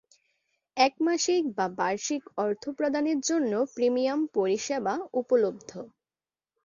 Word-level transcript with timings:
এক 0.77 0.93
মাসিক 0.99 1.43
বা 1.57 1.65
বার্ষিক 1.79 2.23
অর্থ 2.37 2.63
প্রদানের 2.77 3.19
জন্য 3.29 3.53
প্রিমিয়াম 3.75 4.19
পরিষেবা 4.35 4.93
উপলব্ধ। 5.13 5.71